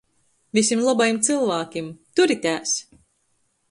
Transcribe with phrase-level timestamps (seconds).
[0.57, 1.93] Vysim lobajim cylvākim!
[2.19, 2.77] Turitēs!